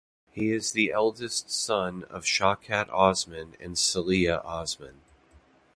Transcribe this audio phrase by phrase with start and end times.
[0.31, 5.01] He is the eldest son of Shawkat Osman and Saleha Osman.